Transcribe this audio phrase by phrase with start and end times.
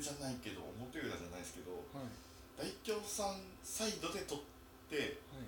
[0.00, 2.08] じゃないけど表裏じゃないですけどはい。
[2.58, 4.38] 大京さんサイドで撮っ
[4.90, 4.96] て
[5.30, 5.46] はい。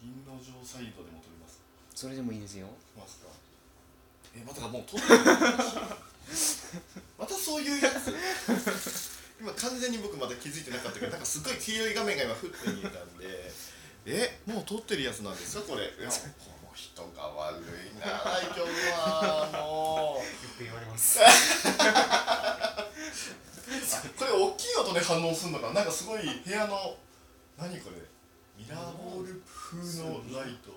[0.00, 1.60] 銀の城サイドでも撮ります。
[1.94, 2.68] それでもいいですよ。
[2.96, 3.28] ますか。
[4.36, 5.18] えまたかもう撮ってる
[7.18, 8.12] またそういうやつ？
[9.40, 13.52] 今完全に僕まだ気づいてなかったけどなんかすごい黄色い画面が今降って見えたんで
[14.06, 15.84] えもう撮ってるやつなんですかこれ？
[15.84, 16.08] いや
[16.38, 17.60] この人が悪い
[18.00, 20.44] な大京はもう。
[20.44, 21.18] よく言われます。
[21.22, 21.90] あこれ
[24.84, 25.72] 大きい音で反応するのかな。
[25.74, 26.96] なんかすごい部屋の
[27.56, 27.96] 何これ。
[28.56, 30.70] ミラーボール風のライト。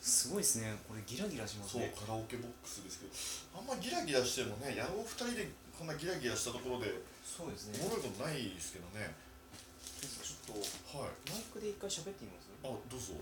[0.00, 0.76] すごいですね。
[0.86, 3.12] これギラギラしますそうねカラオケボックスですけど。
[3.58, 9.10] あんまギラギラしてもね野郎二人でこんなギラギラしたところでそうですおもろいことないですけどね。
[9.98, 11.10] ちょっとはい。
[11.30, 12.46] マイクで一回喋ってみます？
[12.62, 13.14] あどうぞ。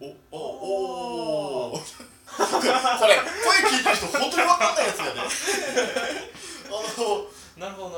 [0.00, 5.22] おおおお これ声聞いてる人本当に分かんないやつやね。
[6.68, 7.93] あのなるほど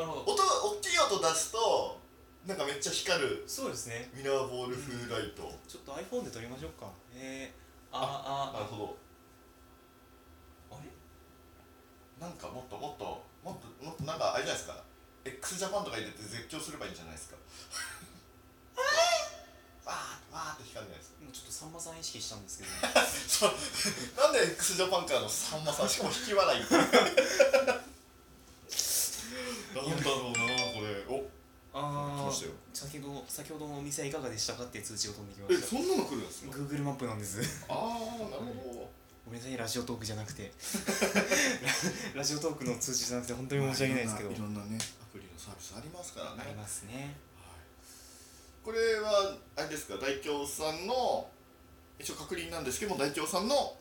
[2.46, 4.08] なんかめっちゃ光るそうですね。
[4.14, 6.86] ミラーボール風ライト、ちょっと iPhone で撮りましょうか。
[7.12, 8.96] えー、ああなるほど。
[10.70, 10.86] あれ？
[12.22, 14.84] なんかもっともっともっともっとなんかあれじゃないですか。
[15.24, 17.36] x ジャパンとか入れて絶叫すればいいんじゃないですか。
[19.90, 21.10] わーわーって光るじゃないです。
[21.10, 22.70] か今ちょっとさんまさん意識したんですけど。
[23.26, 23.50] そう。
[24.22, 26.62] なんで x ジャパンからのさんまさんしかも引き笑い？
[26.70, 26.78] な
[29.82, 30.38] んだろうな
[30.70, 31.02] これ。
[31.10, 31.26] お。
[31.26, 35.66] 来ああましたよ先ほど先ほどのお店はいかがでしたかって通知が飛んできまえした。
[35.68, 37.64] そんなの来るんですか？Google マップなんです。
[37.68, 38.88] ああなるほ
[39.26, 40.52] ごめんなさいラジオトークじゃなくて。
[42.14, 44.30] ラ ラジオトークの通知じゃなくて本当どに申し訳ないですけど。
[44.30, 46.42] いろんなねアプリのサービスありますからね。
[46.42, 47.16] ありますね。
[48.64, 51.28] これはあれですか大京さんの
[51.98, 53.76] 一応確認なんですけども大京さんの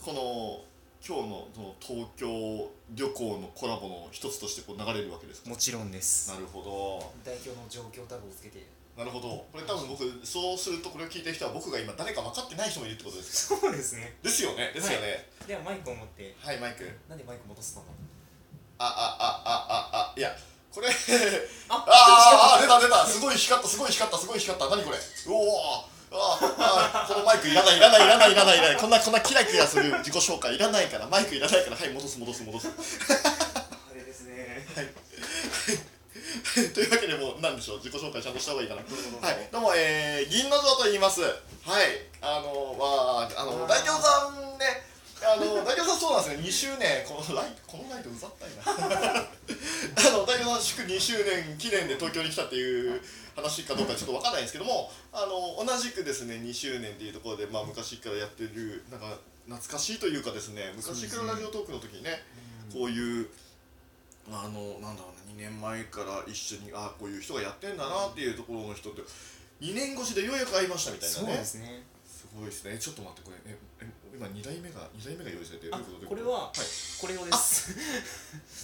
[0.00, 0.64] この
[1.06, 5.50] 今日のその東京旅行のコラボの一つとしてこう流れるわけですか？
[5.50, 6.30] もちろんです。
[6.30, 7.12] なるほど。
[7.24, 8.66] 代表の状況タグをつけて。
[8.98, 9.46] なるほど。
[9.50, 13.56] これ多分僕そうするとこれを聞いてる人は僕が今誰か分かってない人もいるってことですか？
[13.56, 14.12] そうですね。
[14.22, 14.72] ですよね。
[14.74, 15.24] ですよね。
[15.48, 16.36] ではマイクを持って。
[16.38, 16.84] はい、マイク。
[17.08, 17.84] なんでマイク戻すの
[18.76, 18.92] あああ
[19.44, 20.36] あああいや。
[20.70, 20.88] これ。
[20.88, 20.92] あ
[21.72, 23.06] ああ出た出た。
[23.06, 24.68] すごい光ったすごい光ったすごい光った。
[24.68, 24.98] 何これ？
[24.98, 25.00] う
[25.32, 25.90] おー。
[26.12, 28.76] ああこのマイクいらないいらないいらないいらないいらない。
[28.76, 32.68] こんなこんなキラキラする自己紹介いらないからマイクいらないからはい戻す戻す戻す。
[32.68, 32.72] あ
[33.94, 34.66] れですね。
[36.74, 38.82] というわけでもう何でしょう自己紹介ちゃんとした方がいいかな。
[38.82, 38.86] は
[39.32, 39.48] い。
[39.52, 41.20] どうもえー、銀の城と言います。
[41.22, 41.32] はい。
[42.20, 44.82] あのまああの大京さんね
[45.22, 46.42] あの大京さんそうなんですね。
[46.42, 47.04] 2周年。
[47.06, 48.62] このライトこのライトうざったいな
[50.60, 53.00] あの大京さん祝2周年記念で東京に来たっていう
[53.34, 59.16] 話かどうかちょっとわかんないんですけどもあの同じくですね2周年っていうところで、まあ、昔からやってるなんか
[59.48, 62.20] 懐かしいというかですね昔からラジオトークの時にね
[62.72, 63.26] こういう
[64.30, 69.02] あのなんだろうな2年前から一緒にあこういう人がやってんだなっていうところの人って
[69.60, 71.82] 2年越しでようやく会いましたみたいなそうねですね。
[72.04, 72.78] すごいですね。
[72.78, 76.54] ちょっと待ってこれええ今2代目が2代目が用意されてるあどういうとこれははい、
[77.00, 77.74] これをです。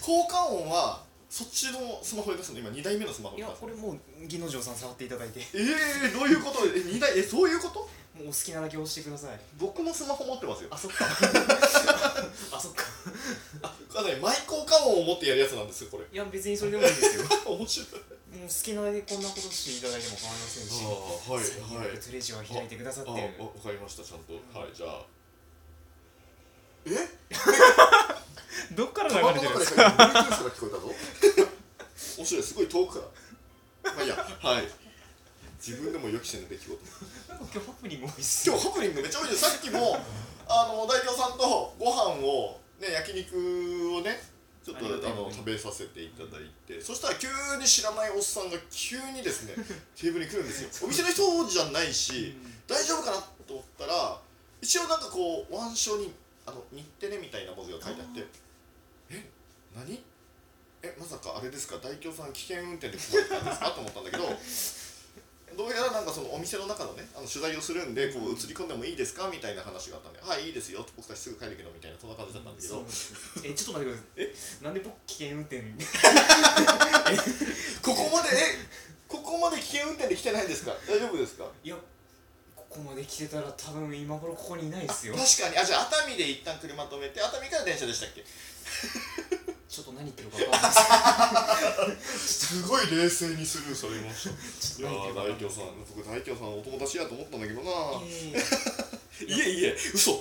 [0.04, 2.60] 効果音はそっちのスマホで出すの？
[2.60, 5.40] 今2代目のスマホいやこれもう技能城さん触っていただいて。
[5.54, 6.60] えー、どういうこと？
[6.66, 7.18] え二代？
[7.18, 7.80] えそういうこと？
[8.16, 9.40] もうお好きなだけ押してください。
[9.58, 10.68] 僕もスマホ持ってますよ。
[10.72, 11.04] あ そっか。
[11.04, 12.84] あそっか。
[13.62, 14.02] あか。
[14.02, 16.04] なりマイ効果音を持ってやるやつなんですよこれ。
[16.10, 17.24] いや別にそれでもいいですよ。
[17.44, 17.88] 面白い。
[18.38, 20.70] もう好きなだけこんなことしていただいても構いませんし。
[20.82, 23.22] はい最はいレジを開いてくださってわか
[23.70, 25.04] りましたちゃんと、はいじゃあ。
[26.86, 26.90] え？
[28.72, 30.94] どっからカバンの中で Bluetooth が聞こえたぞ
[32.18, 33.06] 面白いすごい遠くか
[33.84, 34.68] らまあいいやはい。
[35.58, 36.72] 自分でも予期せぬ出来事
[37.28, 39.98] なんか今日ハプニング多いっすよ今日ハプニングめっちゃ多いですさっきも
[40.48, 44.22] あの大京さんとご飯をね焼肉をね
[44.64, 47.28] ちょっとあの食べさせていただいてそしたら急
[47.58, 49.54] に知らないおっさんが急にですね
[49.96, 50.68] テーブルに来るんですよ。
[50.82, 53.16] お店の人じゃないし大丈夫かな
[53.46, 54.20] と思ったら
[54.60, 56.12] 一応なんかこう腕章に
[56.44, 58.26] あの日テレみたいな文字が書いてあって
[59.10, 59.28] え
[59.74, 60.02] 何？
[60.82, 61.76] えまさかあれですか？
[61.82, 63.70] 大京さん危険運転で来られたんですか？
[63.70, 64.24] と思ったんだけど
[65.56, 69.28] どうやらなんかそのお店の中のねあの取材をするんでこう映り込んでもいいですか？
[69.32, 72.84] みたいな話があったんで「はいいいですよ」僕たちすぐ帰るけどみたいなそんな感じだったんだけど。
[73.44, 74.02] えちょっと待ってくださ
[74.60, 74.64] い。
[74.64, 75.62] なんで僕危険運転？
[77.82, 78.58] ここまでえ？
[79.08, 80.72] ここまで危険運転で来てないんですか？
[80.86, 81.44] 大丈夫ですか？
[81.64, 81.76] いや
[82.76, 85.14] ここまで来てたら多分今頃ここにいないですよ。
[85.16, 85.56] 確かに。
[85.58, 88.20] あじゃあ熱海で一旦車止めて熱海から電車でしたっけ？
[89.68, 92.46] ちょっと何言ってるか分かんないです。
[92.60, 94.82] すごい冷静にスルーされましたちい。
[94.82, 97.70] やー大京さん僕大京さんお友達やと思ったんだけどな。
[98.04, 100.12] いやいやいやいえいえ嘘。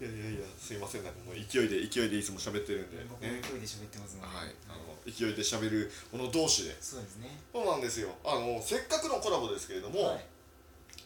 [0.00, 3.04] いやいやいやすすいませんなんかもう勢いで勢いでいつも喋ってるんで。
[3.04, 3.40] 僕もね。
[3.42, 4.54] 勢いで喋ってますので、はい。
[4.68, 6.76] あの勢いで喋る者同士で。
[6.80, 7.38] そうですね。
[7.52, 8.14] そうなんですよ。
[8.24, 10.24] あのせっかくのコラボですけれども、はい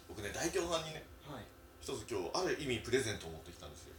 [0.08, 1.44] 僕ね大京さんにねはい。
[1.81, 3.94] 一つ今日ある意味プレゼントを持ってきたんですよ。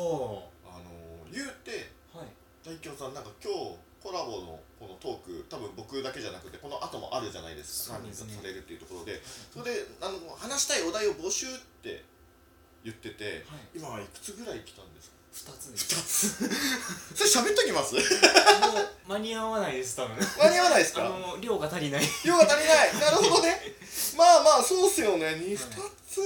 [0.00, 0.78] はあ。
[0.82, 0.90] の
[1.32, 2.28] 言うてあはい。
[2.64, 7.98] 大京さんなんか今日コラボのこのトーク多分僕だけじゃなくてこの後もあるじゃないですか。
[7.98, 9.20] 何人かされるっていうところで。
[9.52, 11.50] それであの話したいお題を募集っ
[11.82, 12.02] て
[12.84, 13.76] 言っててはい。
[13.76, 15.19] 今はいくつぐらい来たんですか？
[15.32, 16.44] 二つです。
[16.44, 16.48] 2
[17.14, 17.14] つ。
[17.30, 17.94] それ喋っときます？
[17.94, 20.16] もう間に合わないです多分。
[20.38, 21.06] 間に合わないですか？
[21.06, 22.04] あの量が足りない。
[22.24, 22.94] 量が足りない。
[23.00, 23.76] なるほどね。
[24.16, 25.26] まあまあそうっすよね。
[25.28, 25.56] 2,
[26.08, 26.20] つ？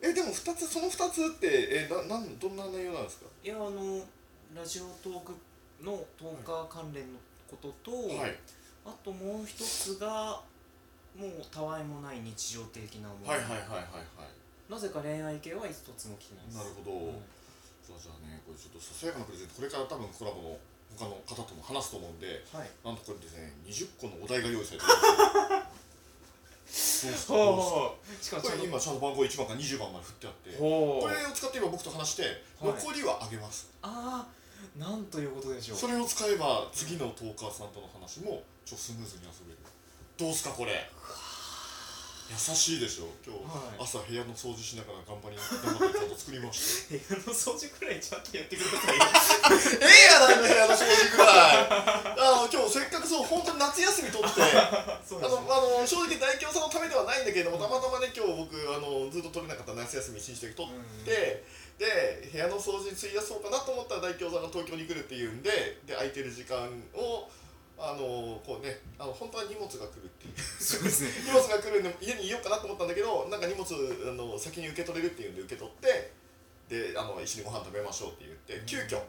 [0.00, 3.26] えでも2つその2つってえななんどんな内容なんですか？
[3.42, 4.04] いやあの
[4.54, 5.32] ラジオトーク
[5.82, 7.18] のトーカー関連の
[7.50, 8.38] ことと、はい。
[8.86, 10.40] あともう一つが
[11.16, 14.70] もうたわいもない日常的なもの、はいはいはいはいはい。
[14.70, 16.56] なぜか恋愛系は一つも来てないです。
[16.58, 17.14] なるほど、はい
[17.84, 20.58] じゃあじゃあねこれちょっとささやかなプレゼントこれから多分コラボの
[20.96, 22.70] 他の方とも話すと思うんではい。
[22.84, 24.92] なんとこれですね20個のお題が用意されてる。
[24.94, 25.68] ん
[26.64, 28.40] ですよどうですか？
[28.40, 32.22] どうですかこれ今ちゃんと番号1番から20番まで振ってあってこれを使って今僕と話して
[32.62, 32.74] はい。
[32.80, 35.78] 残りはあげます、ああなんということでしょう。
[35.78, 39.58] それを使えば次のトーカーさんとの話もちょっとスムーズに遊べる。
[40.16, 40.88] どうすかこれ？
[42.24, 43.12] 優しいでしょ。
[43.20, 43.84] 今日、はい。
[43.84, 46.96] 朝部屋の掃除しながら頑張り頑張ってちゃんと作りました。
[47.20, 48.96] 部屋の掃除くらいちゃんとやってください
[49.76, 51.68] ええやないの部屋の掃除ぐらい。
[51.68, 54.40] あの今日せっかくそう本当に夏休み取って。
[55.04, 60.72] そあのあの正直大京さんのためではないんだけれどもたまたまね今日僕あのずっと取れなかった夏休み一日だけ取っ
[61.04, 61.44] て、
[61.76, 66.56] で部屋の掃除に費やそうかなと思ったら大京さんが東京に来るっていうんでで空いてる時間
[66.94, 67.28] を
[67.76, 70.34] あのこうねあの本当は荷物が来るっていう。
[70.38, 71.10] そうですね。
[71.26, 76.12] 荷物が来るんで家にいようかなと思ったんだけどなんか荷物あの先に受け取れるっていうんで受け取って
[76.68, 79.02] であの一緒にご飯食べましょうって言って急遽。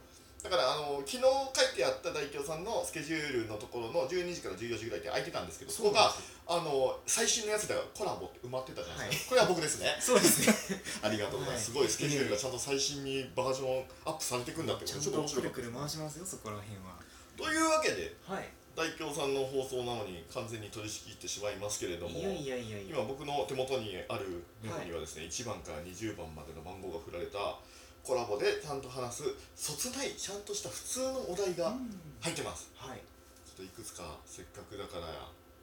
[0.45, 6.13] だからあの昨日書いてあった大京さんのスケジュールのところの12時から14時ぐらいって空いてたんですけどそこが
[6.45, 9.97] あの最新のやつではコラボって埋まってたじゃないですか、これは僕ですね。
[9.99, 10.53] そうですね。
[11.01, 11.81] ありがとうございます、はい。
[11.81, 16.93] すごいスケジュールがちゃんと最新にバージョンアップされていくんだってことちゃんとちょっと面白くるくる回しますよそこら辺は
[17.37, 18.49] というわけではい。
[18.75, 22.97] 大京さんの放送なのに完全に取り仕切ってしまいますけれどもいやいやいやいや。
[22.97, 27.55] 今僕の手元にあるメモにはですね、1番から20番までの番号が振られた
[28.03, 31.89] コラボでちゃんと話すそつないちゃんとした普通のお題がうん。
[32.19, 32.69] 入ってます。
[32.75, 32.99] はい。
[33.47, 35.07] ちょっといくつかせっかくだから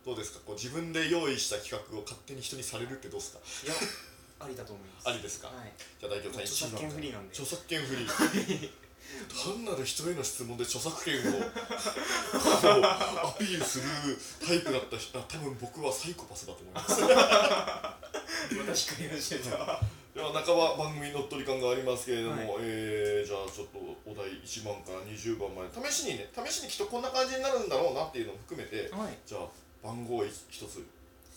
[0.04, 0.40] どうですか？
[0.46, 3.40] こう自分で用意した企画を勝手に人にされるってどうですか？
[3.64, 3.74] いや
[4.40, 5.04] ありだと思います。
[5.10, 5.48] ありですか？
[5.48, 5.72] はい。
[6.00, 7.34] じゃあ代表さん著作権フリーなんで。
[7.36, 8.08] 著作権フリー
[9.44, 11.18] 単なる人への質問で著作権を
[12.78, 13.84] アピールする
[14.46, 17.00] タイプだった人多分僕はサイコパスだと思います。
[17.02, 19.80] また光り始めた
[20.12, 25.72] では半ば番組乗っ取り感がありますけれども、はえーじゃあちょっとお題1番から20番まで。
[25.88, 29.16] 試しにね試しにきっとこんな感じになるんだろうなっていうのも含めてはい。
[29.24, 29.48] じゃあ
[29.82, 30.32] 番号一
[30.66, 30.84] つ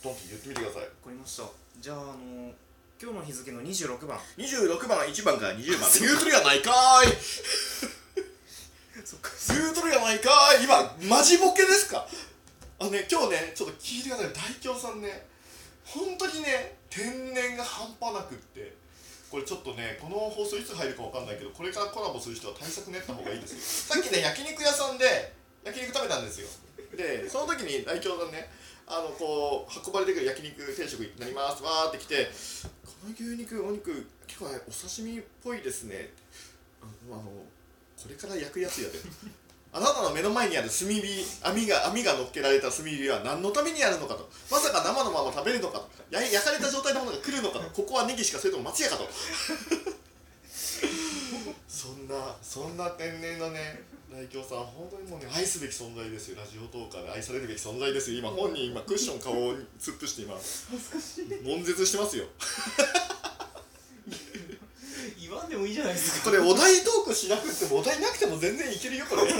[0.03, 0.83] ドンと言ってみてください。
[0.83, 1.43] わかりました。
[1.79, 2.51] じゃああの
[3.01, 4.17] 今日の日付の26番。
[4.37, 5.89] 26番1番から20番。
[5.99, 7.13] 言うとるやないかーい。
[9.03, 9.31] そっか。
[9.49, 10.63] 言うとるやないかーい。
[10.63, 12.07] 今マジボケですか？
[12.79, 14.33] あのね今日ねちょっと聞いてください。
[14.33, 15.27] 大京さんね
[15.83, 18.73] 本当にね天然が半端なくって
[19.29, 23.95] これちょっとねこの放送いつ入るかわかんないけどこれからコラボする人は対策練った方がいいですよ。
[23.95, 25.33] さっきね焼肉屋さんで
[25.65, 26.47] 焼肉食べたんですよ
[26.95, 28.49] でその時に大京さんね
[28.87, 31.63] あのこう運ばれてくる焼肉定食になります。
[31.63, 32.29] わーって来て
[32.85, 36.09] この牛肉お肉結構ねお刺身っぽいですね。
[36.81, 36.85] あ
[37.15, 38.99] のこれから焼くやつやで。
[39.73, 41.01] あなたの目の前にある炭火
[41.43, 44.29] 網が網が乗っけられた炭火は何のためにあるのかと。
[44.49, 45.89] まさか生のまま食べるのかと。
[46.11, 47.69] 焼焼かれた状態のものが来るのかと。
[47.71, 49.09] ここはネギしかそれとも松屋かと。
[51.67, 56.37] そんなそんな天然なね大京さん本当にもうね愛すべき存在ですよ。
[56.37, 57.11] ラジオトーカーで。
[57.11, 58.19] 愛されるべき存在ですよ。
[58.19, 62.25] 今本人今クッション顔に突っ伏して今悶絶してますよ。
[65.19, 69.23] 言わんでもいいじゃないですこれお題トークしなくてもお題なくても全然いけるよこれ。
[69.33, 69.39] ね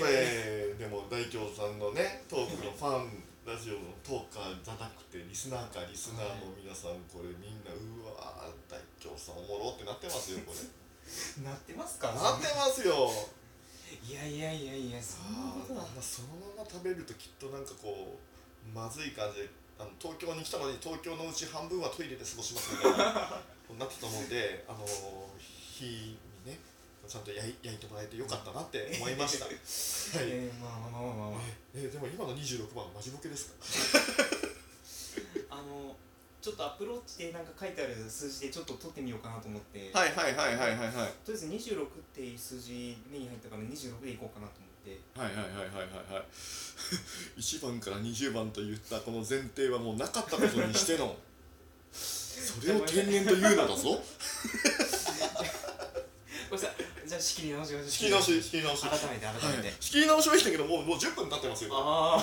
[0.00, 7.76] これでも大京さんのねトークのファンラジオのトーカーじゃなくてリスナーかリスナーの皆さんこれみんなう
[8.08, 10.58] わー大京さんおもろってなってますよこれ
[11.44, 13.10] なってますかなってますよ。
[14.08, 19.48] いやいやいやいやそんなあそのまま食べるときっとなんかこうまずい感じで
[19.78, 23.04] あの東京に来たのに東京のうち半分はトイレで過ごしますみたいな
[23.78, 24.86] なってたもんであの
[25.38, 26.58] 日にね
[27.08, 29.46] ちゃんと焼い焼いてもらえてよかったなって思いました。
[29.50, 31.40] はい、えー、まあまあまあまあまあ
[31.74, 33.54] えーでも今の26番はマジボケですか？
[35.50, 35.96] あの
[36.46, 41.10] ちょっとアプローチでなんか書いてある数字でちょっと取ってみようかなと思って、はいはいはいはいはいはい。
[41.26, 44.94] とりあえず26っていう数字目に入ったから26でいこうかなと思って。
[45.18, 46.24] はいはいはいはいはいはい。
[47.42, 51.18] 1番から20番と言ったこの前提はもうなかったことにしての。
[51.90, 53.98] それを天然というのだぞ。
[56.46, 56.70] これさ
[57.04, 57.90] じゃあ仕切り直しましょう。
[57.90, 58.82] 仕切り直し仕切り直し。
[58.82, 61.70] 改めて改めて、はい、仕切り直しましたけどもうもう10分経ってますよ。
[61.70, 62.22] こあ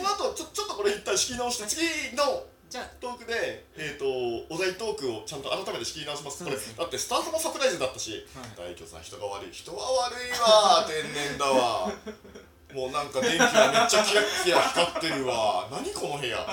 [0.00, 2.24] の後ちょちょっとこれ一旦仕切り直して次の
[2.68, 2.84] じゃあ。
[3.00, 4.06] トークで、えー、と
[4.52, 6.44] お題トークをちゃんと改めて仕切り直します。
[6.44, 8.26] これだってスタートもサプライズだったし。
[8.34, 8.72] はい。
[8.72, 9.50] 大巨さん人が悪い。
[9.52, 11.92] 人は悪いわ天然だわ
[12.74, 16.46] もうなんか電気がめっちゃキラッキラ光ってるわ何この部屋。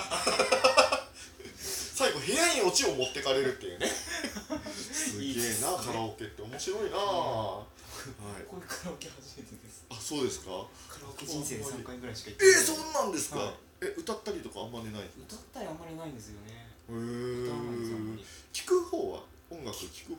[1.57, 3.87] 最後部屋にオチを持ってかれるっていうね。
[4.91, 6.97] すげえなカラオケって面白いな、
[8.19, 8.43] はい。
[8.49, 9.85] こういうカラオケ初めてです。
[9.89, 10.65] あそうですか？
[10.89, 12.65] カラオケ人生で3回ぐらいしか行っえー、てない。
[12.65, 13.53] そんなんですか、はい。
[13.81, 16.67] え歌ったりとかあんまりないへ歌ったりあんまりないんですよね。
[18.53, 19.23] 聞く方は？
[19.49, 20.17] 音楽聞く方？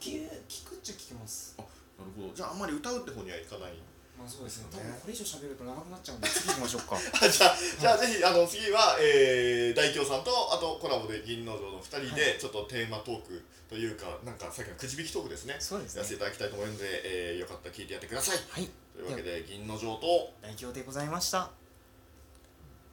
[0.49, 1.55] 聞くっちゃ聞きます。
[1.59, 1.65] な
[2.05, 2.35] るほど。
[2.35, 3.73] じゃああんまり歌うって方にはいかない
[4.19, 4.67] まあそうですね。
[4.71, 6.97] 多分これ以上喋ると長くなっちゃうんで 次行きましょうか。
[6.97, 15.57] あ じゃあじゃあぜひあの次は、えー、大京さんとあとコラボで銀の城の2人でちょっとテーマトークというかなんかさっきのくじ引きトークですね。
[15.59, 15.99] そうですね。
[15.99, 18.39] やらせていただきたいと思うので、えー、よかったら聞いてやってください。
[18.49, 18.71] はい。
[18.95, 21.64] というわけで銀の城と代表でございました